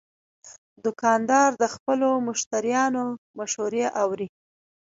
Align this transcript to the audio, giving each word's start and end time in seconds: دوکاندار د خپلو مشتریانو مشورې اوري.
دوکاندار 0.85 1.49
د 1.61 1.63
خپلو 1.73 2.09
مشتریانو 2.27 3.03
مشورې 3.37 3.85
اوري. 4.01 4.27